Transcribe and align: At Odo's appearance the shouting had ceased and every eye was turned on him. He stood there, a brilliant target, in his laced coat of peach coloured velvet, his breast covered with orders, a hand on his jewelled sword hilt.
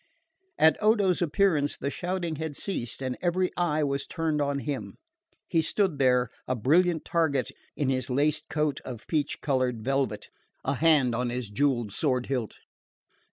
At 0.57 0.81
Odo's 0.81 1.21
appearance 1.21 1.77
the 1.77 1.91
shouting 1.91 2.37
had 2.37 2.55
ceased 2.55 3.03
and 3.03 3.15
every 3.21 3.51
eye 3.55 3.83
was 3.83 4.07
turned 4.07 4.41
on 4.41 4.57
him. 4.57 4.95
He 5.47 5.61
stood 5.61 5.99
there, 5.99 6.31
a 6.47 6.55
brilliant 6.55 7.05
target, 7.05 7.51
in 7.77 7.89
his 7.89 8.09
laced 8.09 8.49
coat 8.49 8.79
of 8.83 9.05
peach 9.05 9.41
coloured 9.41 9.83
velvet, 9.83 10.25
his 10.25 10.29
breast 10.31 10.31
covered 10.63 10.63
with 10.65 10.71
orders, 10.71 10.79
a 10.79 10.81
hand 10.81 11.13
on 11.13 11.29
his 11.29 11.49
jewelled 11.51 11.91
sword 11.91 12.25
hilt. 12.25 12.55